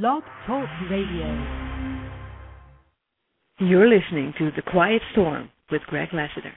[0.00, 1.28] Blog Talk Radio.
[3.60, 6.54] You're listening to The Quiet Storm with Greg Lassiter.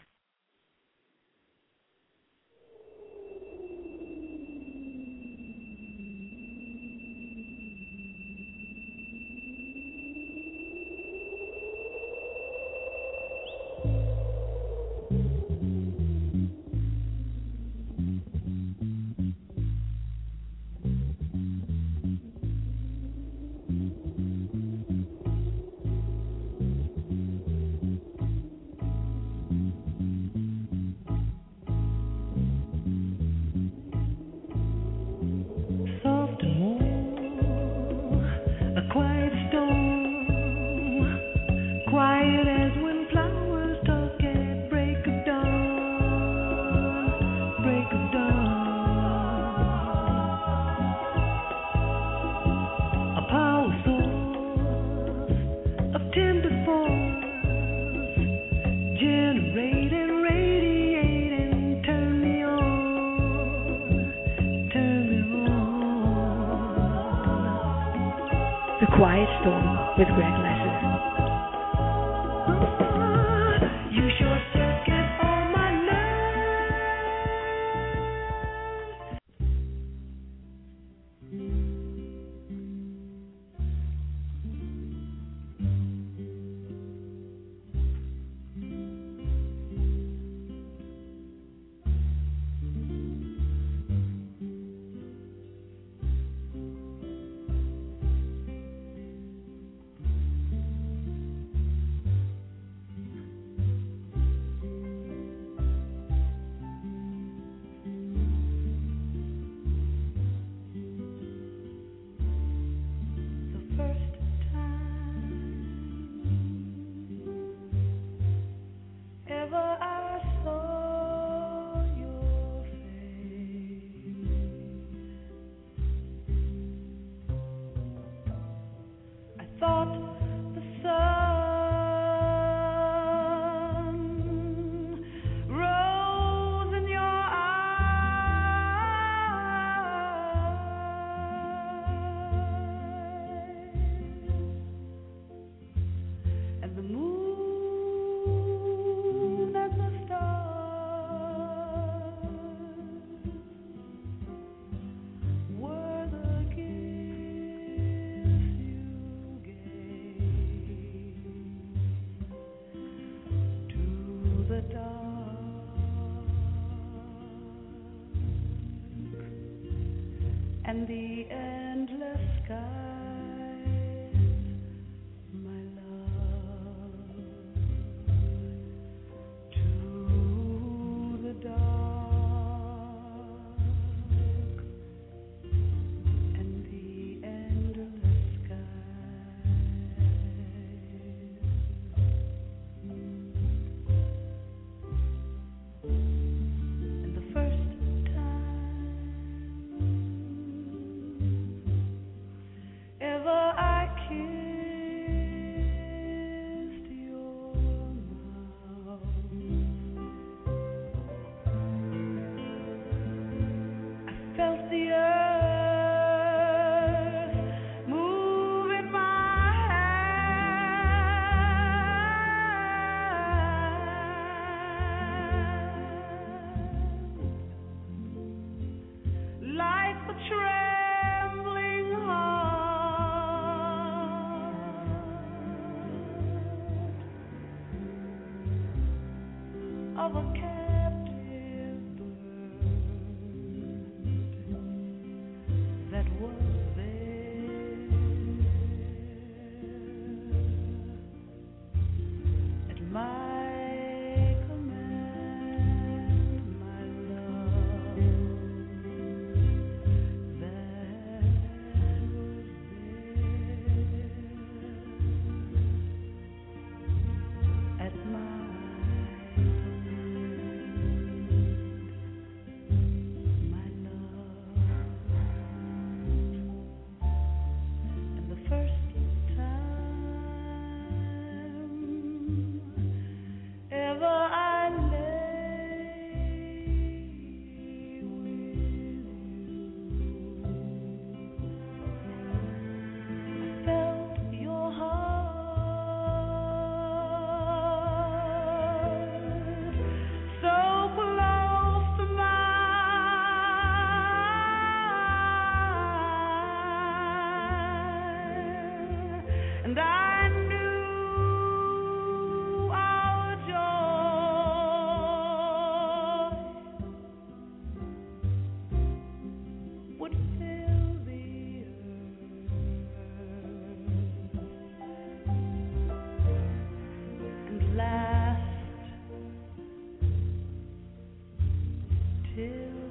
[332.36, 332.85] till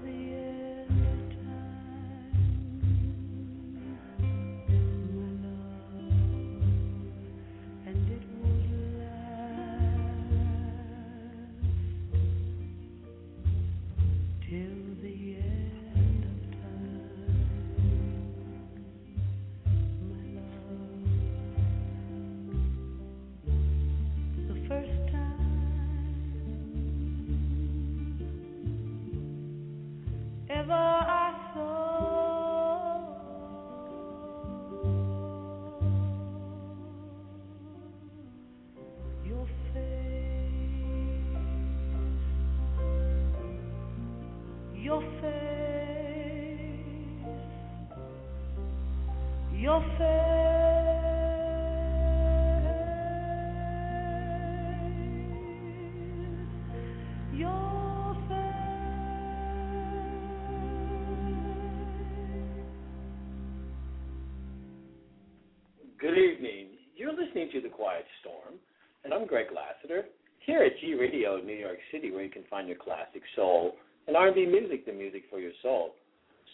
[72.55, 73.75] find your classic soul
[74.07, 75.97] and R&B music, the music for your soul.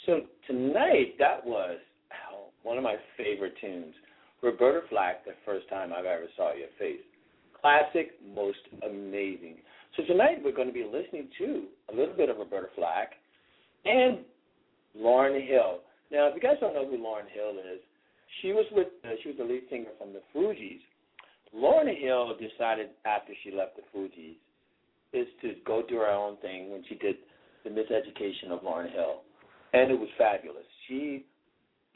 [0.07, 1.77] So tonight, that was
[2.33, 3.93] oh, one of my favorite tunes,
[4.43, 7.05] Roberta Flack, the first time I've ever saw your face.
[7.61, 9.57] Classic, most amazing.
[9.95, 13.13] So tonight we're going to be listening to a little bit of Roberta Flack
[13.85, 14.21] and
[14.97, 15.81] Lauryn Hill.
[16.11, 17.81] Now, if you guys don't know who Lauryn Hill is,
[18.41, 20.81] she was with uh, she was the lead singer from the Fugees.
[21.55, 24.37] Lauryn Hill decided after she left the Fugees
[25.91, 27.17] do her own thing when she did
[27.65, 29.21] the Miseducation of Lauryn Hill,
[29.75, 30.65] and it was fabulous.
[30.89, 31.27] She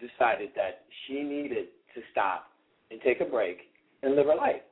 [0.01, 2.51] decided that she needed to stop
[2.91, 3.59] and take a break
[4.03, 4.63] and live her life.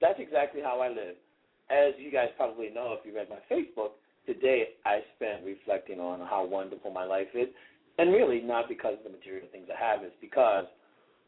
[0.00, 1.14] That's exactly how I live.
[1.70, 3.92] As you guys probably know if you read my Facebook,
[4.26, 7.48] today I spent reflecting on how wonderful my life is.
[7.98, 10.64] And really not because of the material things I have, it's because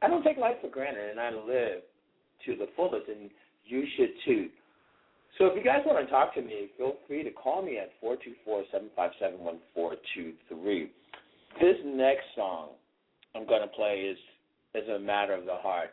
[0.03, 1.83] I don't take life for granted, and I live
[2.47, 3.31] to the fullest, and
[3.65, 4.49] you should too.
[5.39, 7.91] So if you guys want to talk to me, feel free to call me at
[8.01, 10.91] four two four seven five seven one four two three.
[11.61, 12.69] This next song
[13.35, 14.19] I'm going to play is
[14.75, 15.91] is a matter of the heart.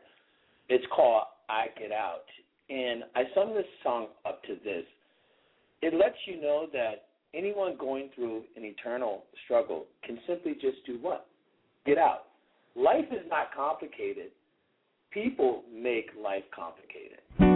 [0.70, 2.26] It's called "I Get Out,"
[2.70, 4.86] and I sum this song up to this.
[5.82, 11.00] It lets you know that anyone going through an eternal struggle can simply just do
[11.02, 11.26] what?
[11.88, 12.26] Get out.
[12.76, 14.30] Life is not complicated.
[15.12, 17.51] People make life complicated.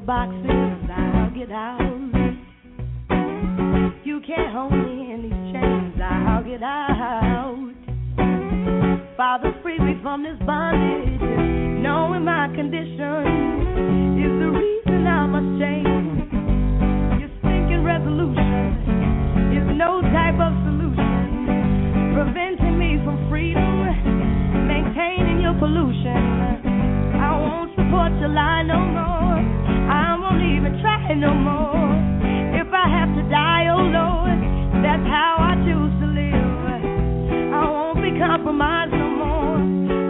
[0.00, 0.90] Your boxes.
[0.90, 1.80] I'll get out.
[4.04, 5.94] You can't hold me in these chains.
[6.00, 7.74] I'll get out.
[9.16, 11.20] Father, free me from this bondage.
[11.82, 16.32] Knowing my condition is the reason I must change.
[17.20, 22.14] Your stinking resolution is no type of solution.
[22.14, 23.84] Preventing me from freedom,
[24.66, 26.69] maintaining your pollution.
[27.90, 29.42] I won't support your lie no more.
[29.90, 31.90] I won't even try no more.
[32.54, 34.38] If I have to die, oh Lord,
[34.78, 37.50] that's how I choose to live.
[37.50, 39.58] I won't be compromised no more.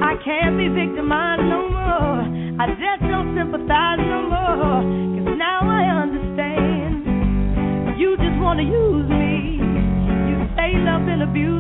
[0.04, 2.20] I can't be victimized no more.
[2.60, 4.84] I just don't sympathize no more.
[5.16, 7.96] Cause now I understand.
[7.98, 9.56] You just wanna use me.
[10.28, 11.59] You say love and abuse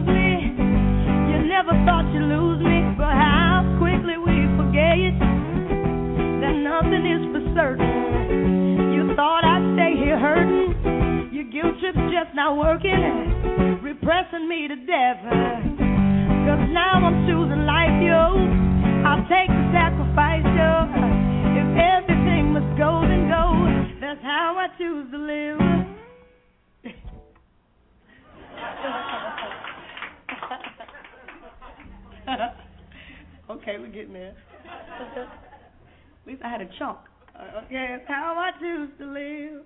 [36.50, 36.98] I had a chunk.
[37.38, 39.62] Uh, okay, how I choose to live.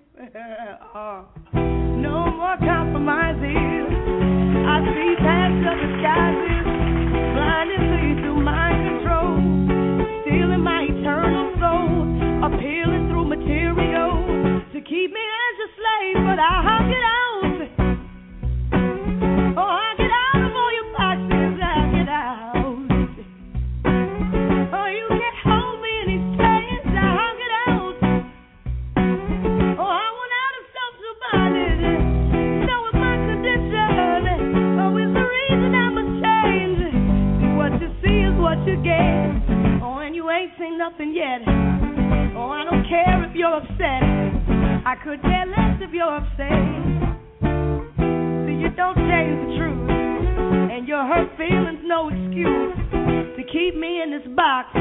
[0.93, 1.25] oh.
[2.05, 3.41] No more compromises.
[3.41, 6.65] I see past the disguises,
[7.33, 9.33] blinding me through mind control,
[10.21, 12.05] stealing my eternal soul,
[12.53, 16.21] appealing through material to keep me as a slave.
[16.21, 17.24] But I get out.
[40.65, 41.41] Ain't nothing yet.
[42.35, 44.01] Oh, I don't care if you're upset.
[44.85, 46.57] I could care less if you're upset.
[48.45, 49.89] See, you don't change the truth.
[50.73, 52.77] And your hurt feelings no excuse
[53.37, 54.73] to keep me in this box.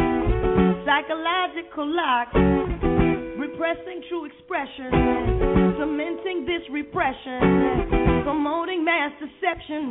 [0.88, 2.32] Psychological lock.
[3.36, 5.76] Repressing true expression.
[5.78, 8.24] Cementing this repression.
[8.24, 9.90] Promoting mass deception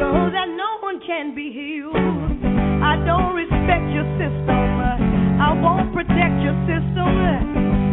[0.00, 1.96] so that no one can be healed.
[1.96, 5.23] I don't respect your system.
[5.44, 7.83] I won't protect your system.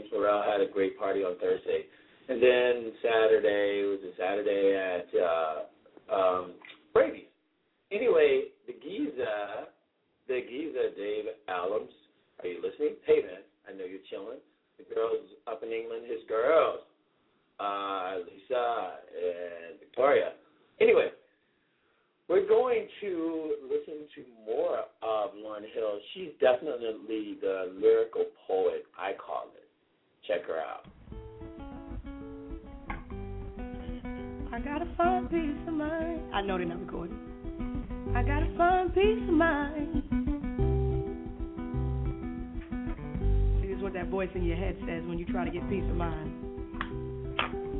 [0.00, 1.84] James Morrell had a great party on Thursday.
[2.28, 6.52] And then Saturday was a Saturday at uh, um,
[6.92, 7.24] Brady's.
[7.92, 9.66] Anyway, the Giza,
[10.28, 11.90] the Giza, Dave Allums,
[12.40, 12.94] are you listening?
[13.04, 14.38] Hey man, I know you're chilling.
[14.78, 16.80] The girls up in England, his girls
[17.58, 20.32] uh, Lisa, and Victoria.
[20.80, 21.10] Anyway,
[22.28, 25.98] we're going to listen to more of Lauryn Hill.
[26.14, 29.69] She's definitely the lyrical poet, I call it.
[30.26, 30.86] Check her out.
[34.52, 36.20] I gotta find peace of mind.
[36.34, 37.18] I know they're not recording.
[38.14, 40.02] I gotta find peace of mind.
[43.62, 45.84] This is what that voice in your head says when you try to get peace
[45.88, 46.30] of mind.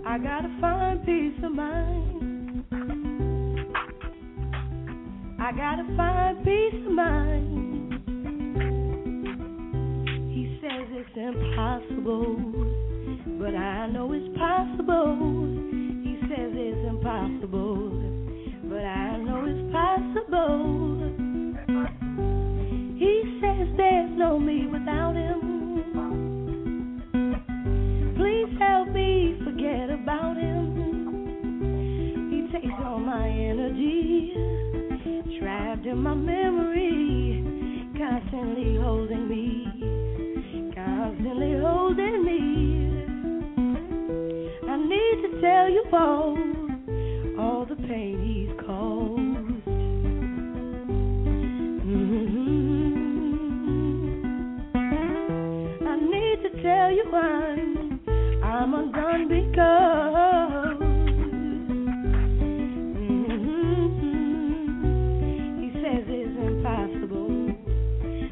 [0.07, 2.64] I gotta find peace of mind.
[5.40, 7.70] I gotta find peace of mind.
[10.92, 12.35] It's impossible,
[13.38, 15.14] but I know it's possible.
[16.03, 17.90] He says it's impossible,
[18.64, 20.98] but I know it's possible.
[22.98, 25.40] He says there's no me without him.
[28.16, 30.74] Please help me forget about him.
[32.33, 34.35] He takes all my energy,
[35.38, 37.44] trapped in my memory,
[37.96, 39.30] constantly holding
[45.40, 46.38] tell you all,
[47.38, 49.20] all the pain he's caused.
[54.61, 55.87] Mhm.
[55.87, 58.00] I need to tell you I'm,
[58.44, 60.76] I'm undone because
[63.00, 63.40] Mhm.
[65.61, 67.55] he says it's impossible,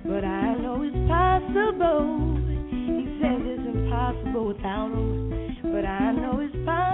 [0.04, 2.36] but I know it's possible.
[2.70, 5.30] He says it's impossible without him,
[5.72, 6.88] but I know it's possible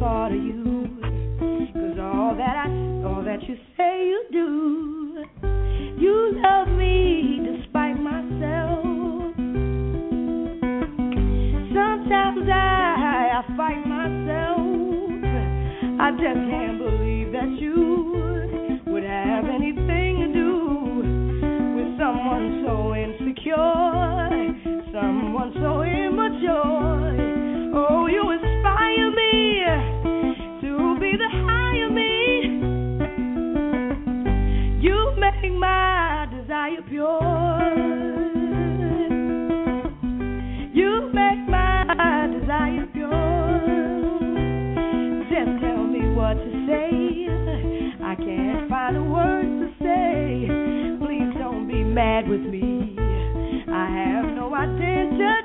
[0.00, 0.88] part of you,
[1.74, 2.68] 'cause all that I,
[3.06, 5.24] all that you say you do,
[5.98, 8.82] you love me despite myself.
[11.76, 14.60] Sometimes I, I fight myself.
[16.00, 16.79] I just can't
[53.90, 55.39] have no identity.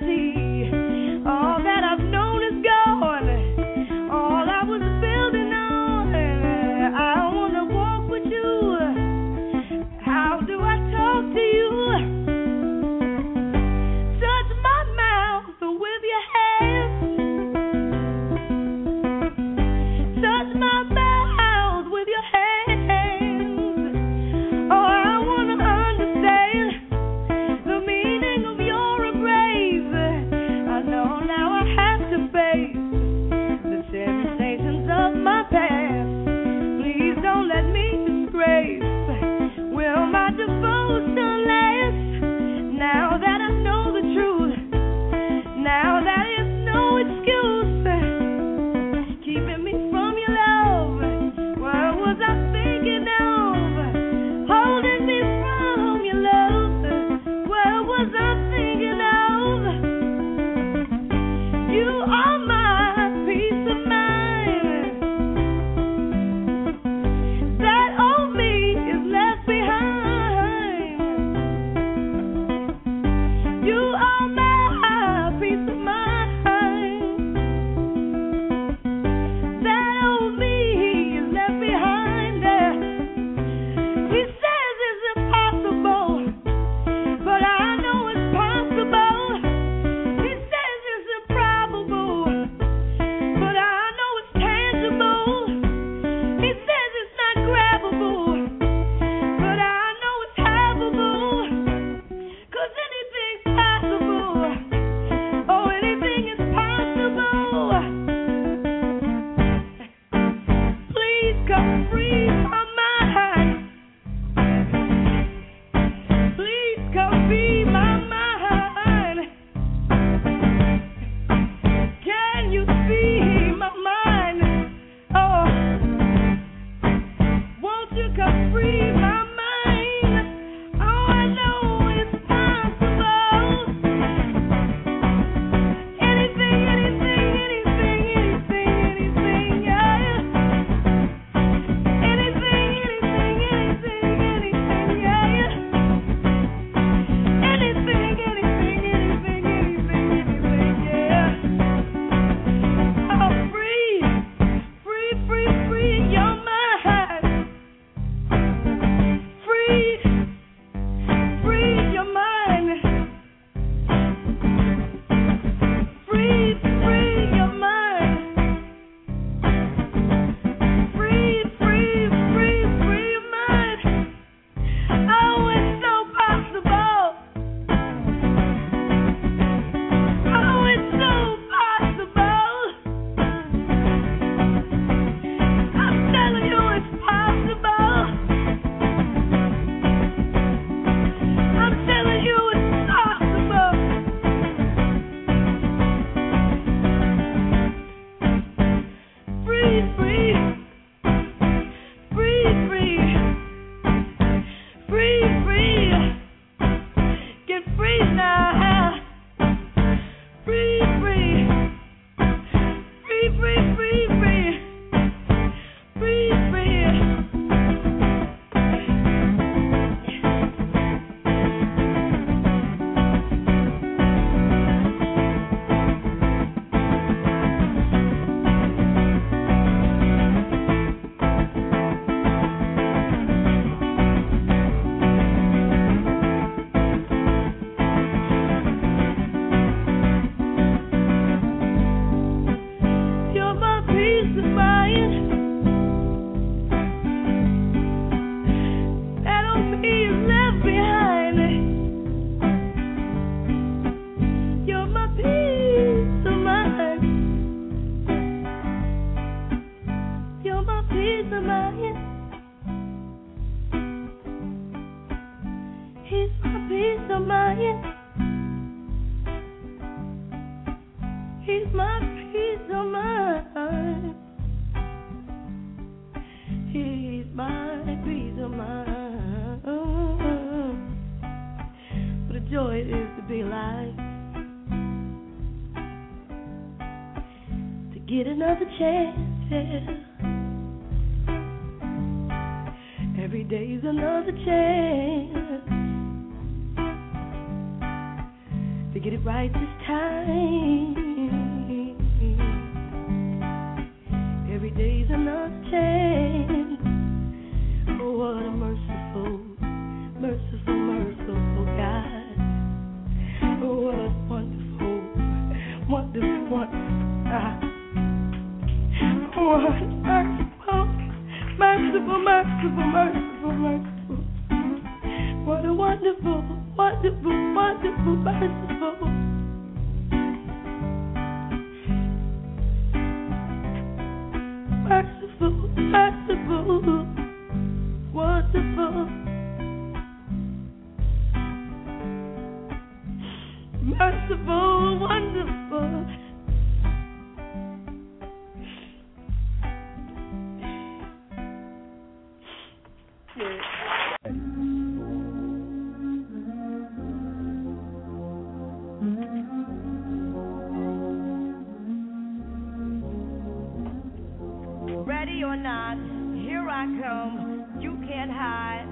[366.76, 367.78] I come.
[367.80, 368.86] You can't hide.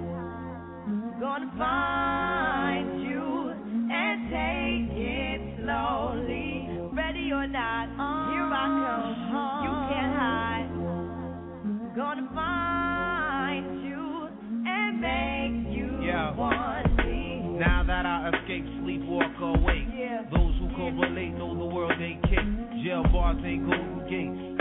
[1.19, 3.52] Gonna find you
[3.91, 6.69] and take it slowly.
[6.96, 7.88] Ready or not,
[8.32, 9.12] here I come.
[9.65, 10.69] You can't hide.
[11.96, 14.30] Gonna find you
[14.65, 16.34] and make you Yeah.
[16.36, 17.58] want me.
[17.60, 19.88] Now that I escape, sleep, walk awake.
[19.93, 20.22] Yeah.
[20.32, 22.84] Those who correlate know the world ain't cake.
[22.84, 24.52] Jail bars ain't golden gates.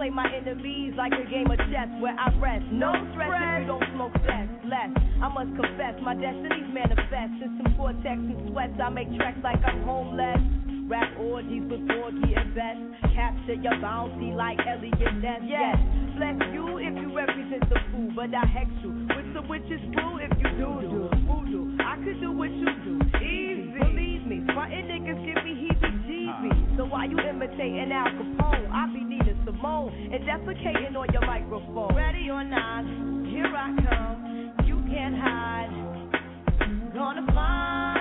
[0.00, 2.64] play my enemies like a game of chess where I rest.
[2.72, 4.48] No stress if you don't smoke sex.
[4.64, 4.88] Less,
[5.20, 7.36] I must confess, my destiny's manifest.
[7.36, 10.40] Some cortex and sweats, I make tracks like I'm homeless.
[10.88, 12.80] Rap orgies with Porgy and Bess.
[13.12, 15.44] Capture your bounty like Eliot Ness.
[15.44, 15.76] Yes,
[16.16, 20.16] bless you if you represent the fool, but I hex you with the witch's brew
[20.16, 21.76] if you do do voodoo.
[21.76, 23.68] I could do what you do, easy.
[23.76, 26.72] Believe me, frontin' niggas give me heebie-jeebies.
[26.72, 26.76] Ah.
[26.78, 28.64] So why you imitating Al Capone?
[28.72, 29.09] I be
[29.60, 31.94] Simone and defecating on your microphone.
[31.94, 32.84] Ready or not,
[33.26, 34.52] here I come.
[34.66, 35.70] You can't hide.
[36.94, 37.99] Gonna find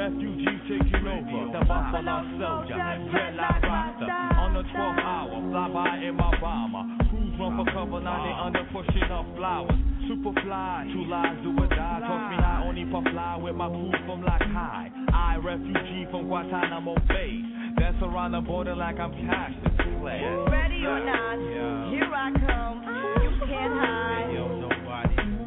[0.00, 1.52] refugee taking over.
[1.52, 4.16] The Buffalo Soldier, dreadlock Rasta.
[4.40, 6.84] On the 12th hour, fly by in my bomber.
[7.10, 9.76] Crews run for cover, now they under pushing up flowers.
[10.08, 12.00] Super fly, two lives do or die.
[12.00, 14.88] Toss me high, only for fly with my crew from like high.
[15.12, 17.44] I, refugee from Guantanamo Bay.
[17.78, 20.24] Dance around the border like I'm Cassius Clay.
[20.48, 21.90] Ready or not, Yeah.
[21.92, 22.76] here I come.
[23.22, 24.32] You can't hide.
[24.32, 24.56] Yo.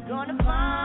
[0.08, 0.83] Gonna find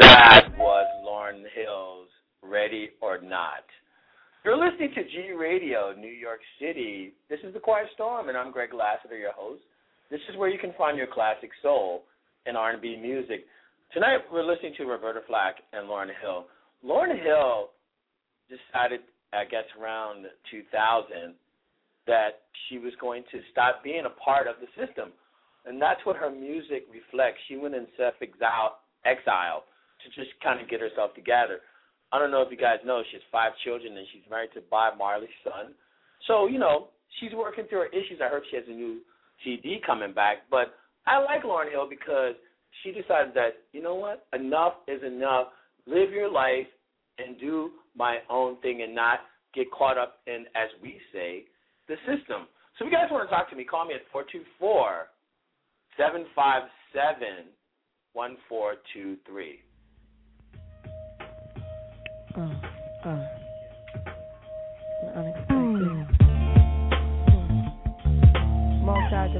[0.00, 2.08] That was Lauryn Hill's
[2.42, 3.64] Ready or Not.
[4.46, 7.12] You're listening to G Radio, New York City.
[7.28, 9.60] This is The Quiet Storm, and I'm Greg Lassiter, your host.
[10.10, 12.04] This is where you can find your classic soul
[12.46, 13.44] and R&B music.
[13.92, 16.46] Tonight we're listening to Roberta Flack and Lauryn Hill.
[16.82, 17.68] Lauryn Hill
[18.48, 19.00] decided,
[19.34, 21.34] I guess, around 2000
[22.06, 25.10] that she was going to stop being a part of the system.
[25.66, 27.40] And that's what her music reflects.
[27.48, 28.14] She went in self
[29.04, 29.64] exile
[30.02, 31.60] to just kind of get herself together.
[32.12, 34.62] I don't know if you guys know, she has five children and she's married to
[34.70, 35.74] Bob Marley's son.
[36.26, 38.20] So, you know, she's working through her issues.
[38.22, 39.00] I heard she has a new
[39.44, 40.48] CD coming back.
[40.50, 40.74] But
[41.06, 42.34] I like Lauryn Hill because
[42.82, 45.48] she decided that, you know what, enough is enough.
[45.86, 46.66] Live your life
[47.18, 49.20] and do my own thing and not
[49.54, 51.44] get caught up in, as we say,
[51.88, 52.46] the system.
[52.78, 55.08] So if you guys want to talk to me, call me at 424
[55.96, 57.52] 757
[58.12, 59.69] 1423.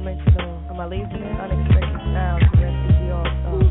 [0.01, 0.57] Multi-dimensional.
[0.91, 1.39] It?
[1.39, 2.01] Unexpected
[2.59, 3.33] rest is yours.
[3.45, 3.61] Oh.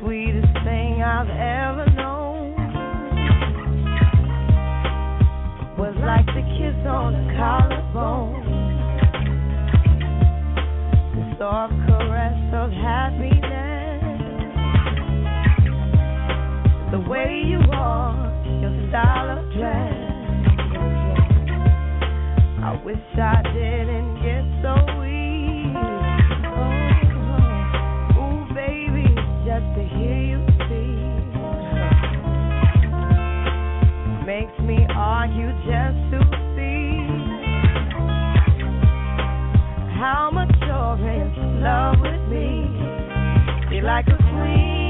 [0.00, 2.54] Sweetest thing I've ever known
[5.76, 8.44] was like the kiss on the collarbone.
[11.14, 13.44] The soft caress of happiness.
[16.92, 18.16] The way you walk,
[18.62, 19.95] your style of dress.
[22.66, 25.70] I wish I didn't get so weak.
[28.18, 29.06] Oh, baby,
[29.46, 31.06] just to hear you speak
[34.26, 36.18] makes me argue just to
[36.56, 37.06] see
[40.00, 42.66] how much you're in love with me.
[43.70, 44.85] Be like a queen,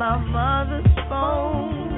[0.00, 1.92] my mother's phone,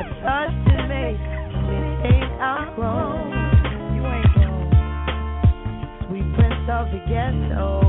[0.00, 1.20] a touch to make
[1.68, 3.28] me think I'm grown.
[3.94, 4.70] You ain't grown,
[6.08, 7.81] sweet prince of the ghetto,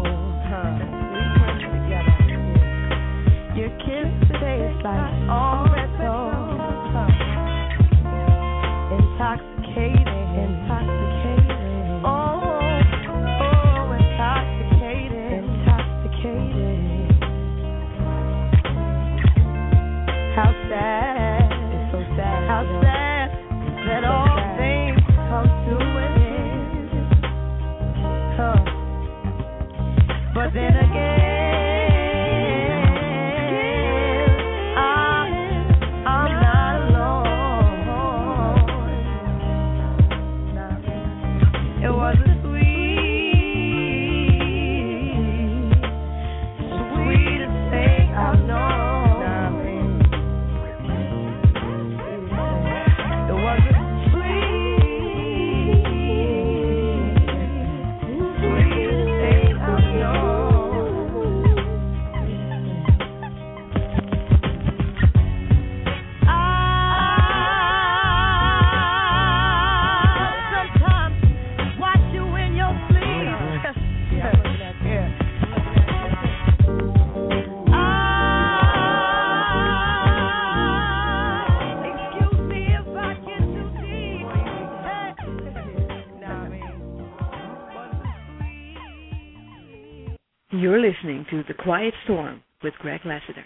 [91.33, 93.43] to The Quiet Storm with Greg Lassiter.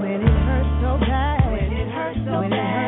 [0.00, 2.81] When it hurts so bad, when it hurts so bad.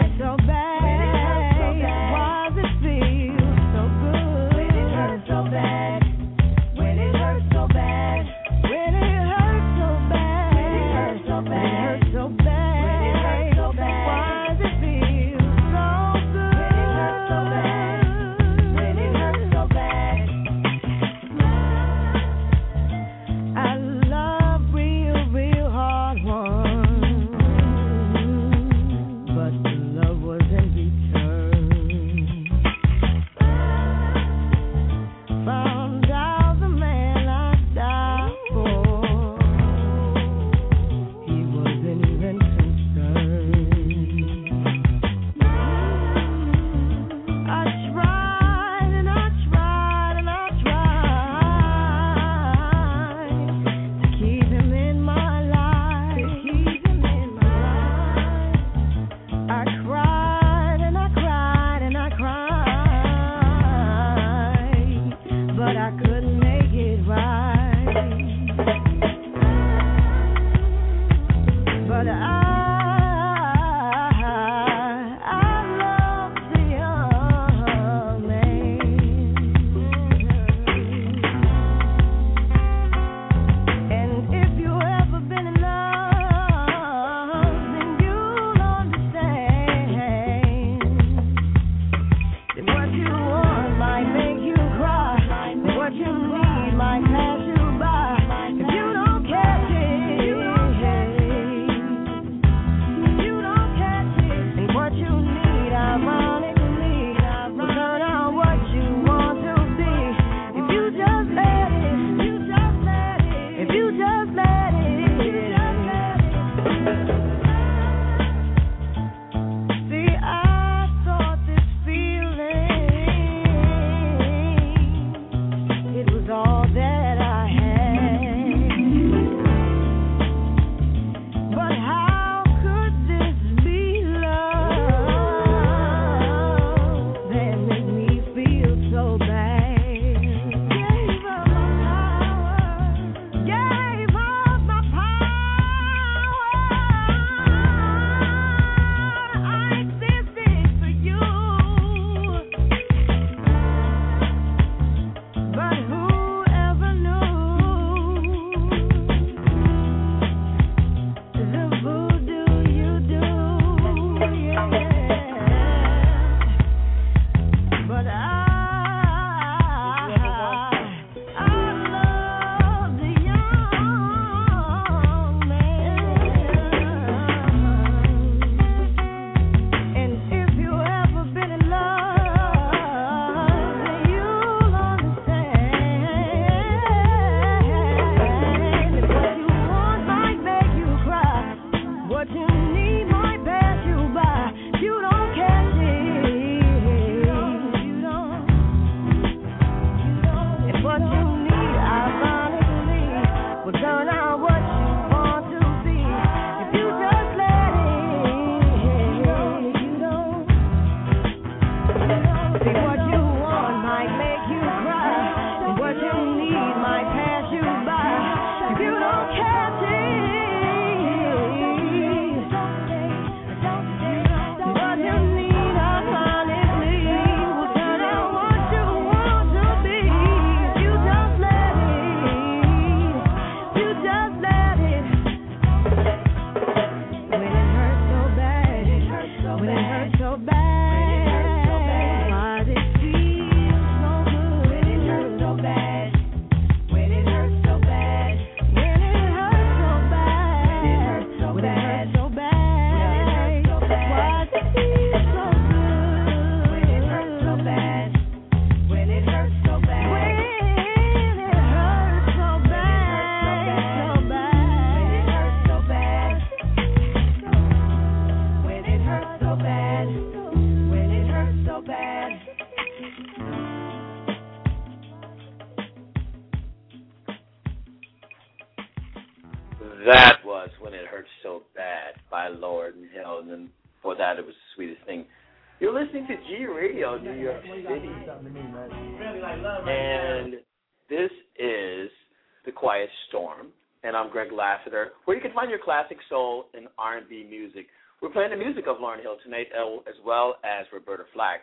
[299.55, 301.61] Lauryn as well as Roberta Flack.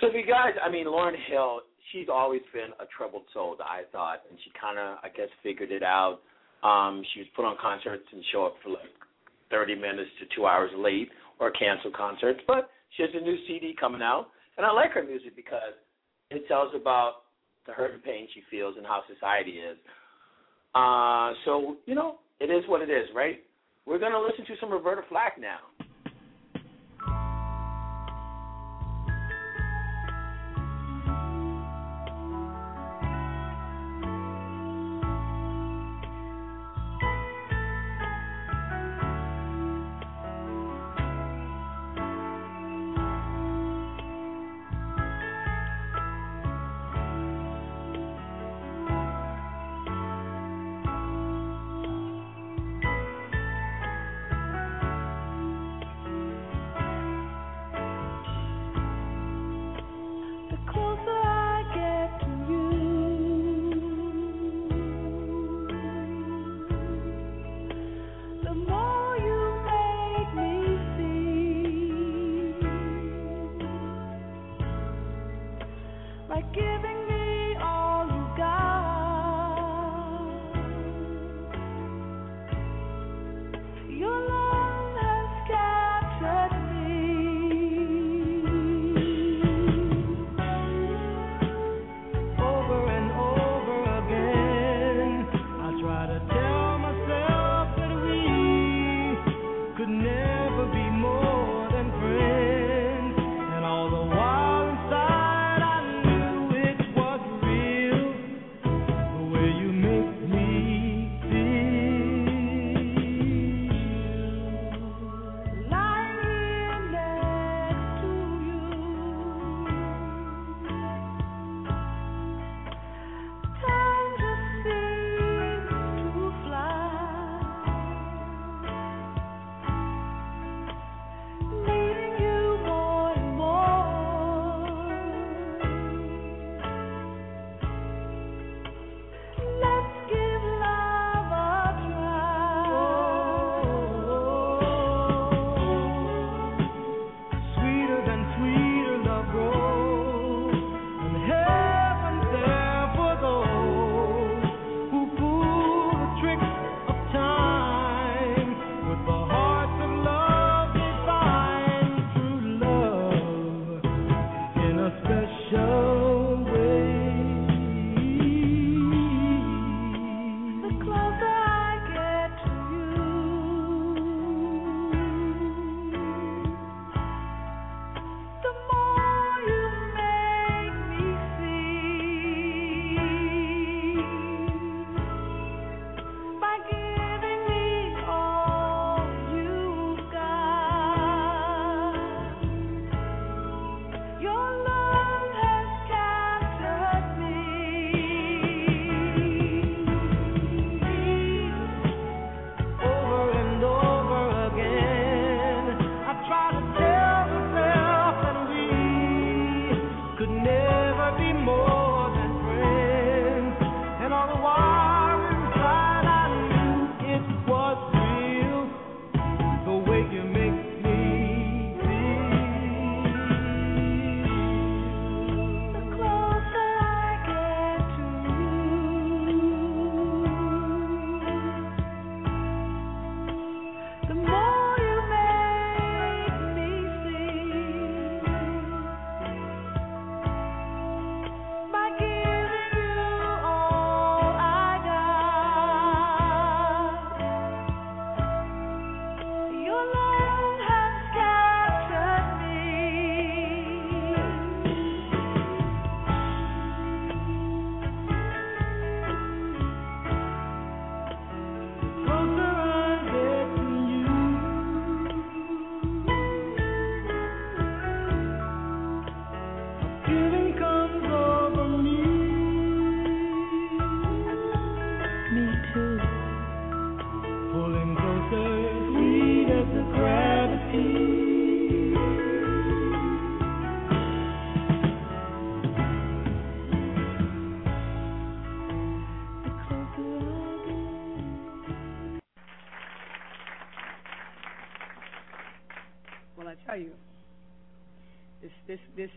[0.00, 1.60] So, if you guys, I mean, Lauryn Hill,
[1.92, 5.70] she's always been a troubled soul, I thought, and she kind of, I guess, figured
[5.70, 6.20] it out.
[6.62, 8.92] Um, she was put on concerts and show up for like
[9.50, 11.08] 30 minutes to two hours late
[11.38, 15.02] or cancel concerts, but she has a new CD coming out, and I like her
[15.02, 15.76] music because
[16.30, 17.24] it tells about
[17.66, 19.76] the hurt and pain she feels and how society is.
[20.74, 23.40] Uh, so, you know, it is what it is, right?
[23.86, 25.58] We're to listen to some Roberta Flack now.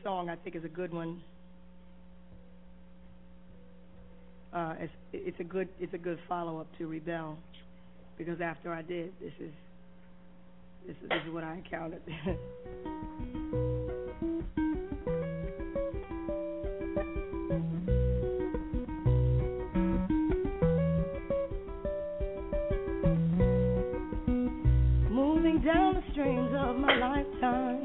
[0.04, 1.22] song I think is a good one.
[4.54, 7.38] Uh, it's, it's a good it's a good follow up to Rebel,
[8.18, 9.52] because after I did, this is
[10.88, 12.02] this is, this is what I encountered.
[25.12, 27.79] Moving down the streams of my lifetime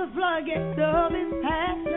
[0.00, 1.89] the floodgates of his past.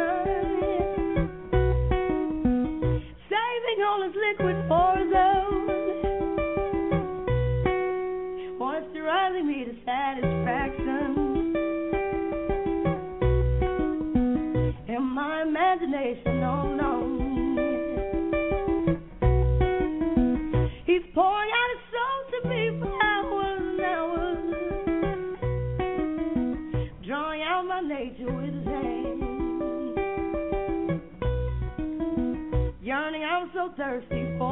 [33.94, 34.43] mercy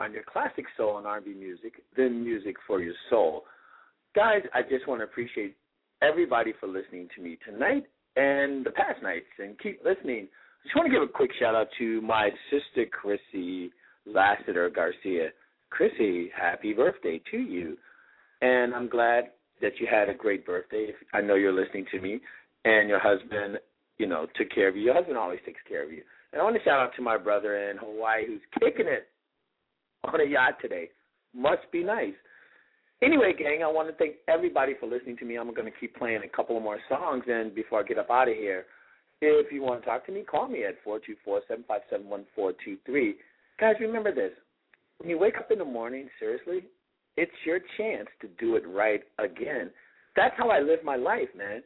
[0.00, 3.44] find your classic soul and R&B music, the music for your soul.
[4.16, 5.54] Guys, I just want to appreciate
[6.00, 7.84] everybody for listening to me tonight
[8.16, 10.26] and the past nights, and keep listening.
[10.26, 13.72] I just want to give a quick shout out to my sister Chrissy
[14.06, 15.28] Lassiter Garcia.
[15.68, 17.76] Chrissy, happy birthday to you,
[18.40, 19.24] and I'm glad
[19.60, 20.86] that you had a great birthday.
[20.88, 22.20] If I know you're listening to me,
[22.64, 23.58] and your husband,
[23.98, 24.82] you know, took care of you.
[24.82, 26.02] Your husband always takes care of you.
[26.32, 29.08] And I want to shout out to my brother in Hawaii who's kicking it
[30.04, 30.90] on a yacht today.
[31.34, 32.14] Must be nice.
[33.02, 35.36] Anyway, gang, I want to thank everybody for listening to me.
[35.36, 38.10] I'm going to keep playing a couple of more songs, and before I get up
[38.10, 38.66] out of here,
[39.22, 41.82] if you want to talk to me, call me at four two four seven five
[41.90, 43.16] seven one four two three.
[43.58, 44.32] Guys, remember this:
[44.98, 46.64] when you wake up in the morning, seriously,
[47.16, 49.70] it's your chance to do it right again.
[50.16, 51.62] That's how I live my life, man.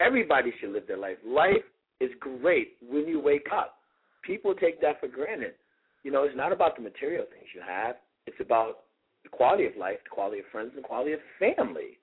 [0.00, 1.16] Everybody should live their life.
[1.24, 1.64] Life
[2.00, 3.78] is great when you wake up.
[4.22, 5.54] People take that for granted.
[6.06, 7.96] You know, it's not about the material things you have.
[8.28, 8.84] It's about
[9.24, 11.98] the quality of life, the quality of friends, and the quality of family.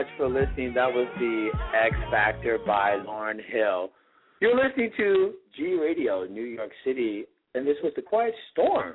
[0.00, 0.72] Much for listening.
[0.72, 3.90] That was the X Factor by Lauryn Hill.
[4.40, 8.94] You're listening to G Radio, New York City, and this was The Quiet Storm.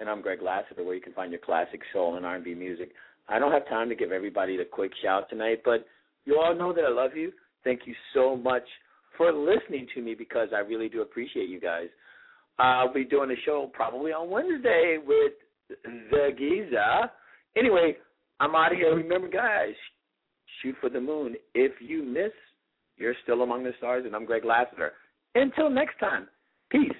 [0.00, 2.90] And I'm Greg Lassiter, where you can find your classic soul and R&B music.
[3.28, 5.86] I don't have time to give everybody the quick shout tonight, but
[6.24, 7.30] you all know that I love you.
[7.62, 8.64] Thank you so much
[9.16, 11.86] for listening to me because I really do appreciate you guys.
[12.58, 15.34] I'll be doing a show probably on Wednesday with
[15.84, 17.12] the Giza.
[17.56, 17.98] Anyway,
[18.40, 18.96] I'm out of here.
[18.96, 19.74] Remember, guys,
[20.64, 21.36] shoot for the moon.
[21.54, 22.32] If you miss,
[22.96, 24.92] you're still among the stars, and I'm Greg Lassiter.
[25.34, 26.26] Until next time,
[26.70, 26.90] peace.